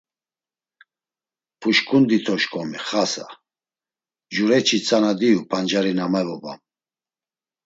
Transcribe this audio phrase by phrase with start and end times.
[1.59, 3.27] Puşǩundi to şǩomi Xasa,
[4.33, 6.59] cureçi tzana diu pancari na mevobam.